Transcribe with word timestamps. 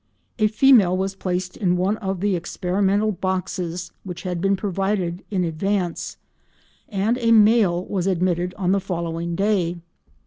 A 0.39 0.47
female 0.47 0.97
was 0.97 1.13
placed 1.13 1.55
in 1.55 1.77
one 1.77 1.97
of 1.97 2.21
the 2.21 2.35
experimental 2.35 3.11
boxes 3.11 3.91
which 4.03 4.23
had 4.23 4.41
been 4.41 4.55
provided 4.55 5.23
in 5.29 5.43
advance, 5.43 6.17
and 6.89 7.19
a 7.19 7.29
male 7.31 7.85
was 7.85 8.07
admitted 8.07 8.55
on 8.57 8.71
the 8.71 8.79
following 8.79 9.35
day. 9.35 9.77